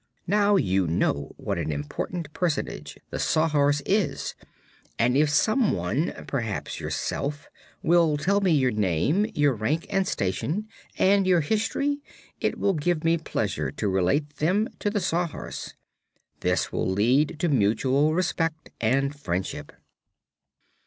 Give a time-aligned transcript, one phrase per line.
[0.25, 4.33] Now you know what an important personage the Sawhorse is,
[4.97, 7.47] and if some one perhaps yourself
[7.83, 10.67] will tell me your name, your rank and station,
[10.97, 11.99] and your history,
[12.39, 15.75] it will give me pleasure to relate them to the Sawhorse.
[16.39, 19.71] This will lead to mutual respect and friendship."